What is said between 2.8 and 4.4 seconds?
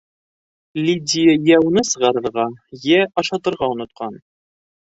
йә ашатырға онотҡан...